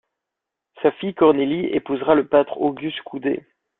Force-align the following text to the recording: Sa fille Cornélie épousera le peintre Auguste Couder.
Sa 0.81 0.91
fille 0.93 1.13
Cornélie 1.13 1.67
épousera 1.73 2.15
le 2.15 2.27
peintre 2.27 2.59
Auguste 2.59 3.01
Couder. 3.03 3.45